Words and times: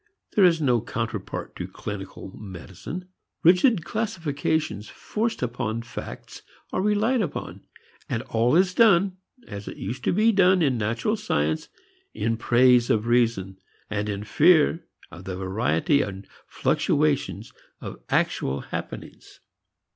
There 0.33 0.43
is 0.45 0.59
no 0.59 0.81
counterpart 0.81 1.55
to 1.57 1.67
clinical 1.67 2.35
medicine. 2.35 3.07
Rigid 3.43 3.85
classifications 3.85 4.89
forced 4.89 5.43
upon 5.43 5.83
facts 5.83 6.41
are 6.73 6.81
relied 6.81 7.21
upon. 7.21 7.61
And 8.09 8.23
all 8.23 8.55
is 8.55 8.73
done, 8.73 9.17
as 9.47 9.67
it 9.67 9.77
used 9.77 10.03
to 10.05 10.11
be 10.11 10.31
done 10.31 10.63
in 10.63 10.75
natural 10.75 11.15
science, 11.15 11.69
in 12.15 12.35
praise 12.35 12.89
of 12.89 13.05
Reason 13.05 13.59
and 13.91 14.09
in 14.09 14.23
fear 14.23 14.87
of 15.11 15.25
the 15.25 15.37
variety 15.37 16.01
and 16.01 16.25
fluctuation 16.47 17.43
of 17.79 18.01
actual 18.09 18.61
happenings. 18.61 19.39